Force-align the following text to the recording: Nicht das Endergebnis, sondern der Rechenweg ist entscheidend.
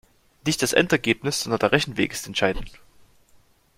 Nicht 0.47 0.63
das 0.63 0.73
Endergebnis, 0.73 1.41
sondern 1.41 1.59
der 1.59 1.73
Rechenweg 1.73 2.11
ist 2.11 2.25
entscheidend. 2.25 2.71